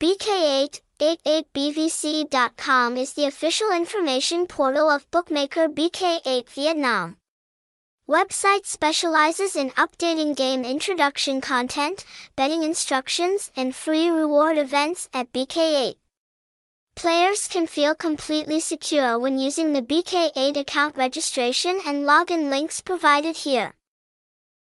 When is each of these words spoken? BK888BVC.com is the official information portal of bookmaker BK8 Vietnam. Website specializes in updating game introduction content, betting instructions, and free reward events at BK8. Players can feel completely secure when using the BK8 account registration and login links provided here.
BK888BVC.com 0.00 2.96
is 2.96 3.12
the 3.12 3.26
official 3.26 3.70
information 3.70 4.46
portal 4.46 4.88
of 4.88 5.10
bookmaker 5.10 5.68
BK8 5.68 6.48
Vietnam. 6.48 7.18
Website 8.08 8.64
specializes 8.64 9.54
in 9.54 9.68
updating 9.72 10.34
game 10.34 10.64
introduction 10.64 11.42
content, 11.42 12.06
betting 12.34 12.62
instructions, 12.62 13.52
and 13.54 13.76
free 13.76 14.08
reward 14.08 14.56
events 14.56 15.10
at 15.12 15.30
BK8. 15.34 15.96
Players 16.96 17.46
can 17.46 17.66
feel 17.66 17.94
completely 17.94 18.58
secure 18.58 19.18
when 19.18 19.38
using 19.38 19.74
the 19.74 19.82
BK8 19.82 20.56
account 20.56 20.96
registration 20.96 21.78
and 21.86 22.06
login 22.06 22.48
links 22.48 22.80
provided 22.80 23.36
here. 23.36 23.74